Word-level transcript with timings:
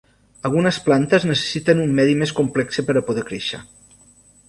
Algunes 0.47 0.79
plantes 0.87 1.27
necessiten 1.33 1.85
un 1.85 1.95
medi 2.01 2.17
més 2.25 2.35
complex 2.43 2.85
per 2.91 2.99
a 3.03 3.07
poder 3.11 3.29
créixer. 3.33 3.65